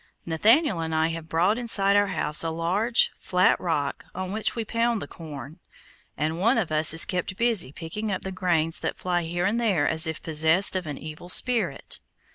[0.25, 4.65] Nathaniel and I have brought inside our house a large, flat rock, on which we
[4.65, 5.59] pound the corn,
[6.17, 9.61] and one of us is kept busy picking up the grains that fly here and
[9.61, 11.99] there as if possessed of an evil spirit.